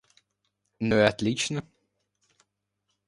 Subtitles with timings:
[0.79, 1.63] Ну, и отлично.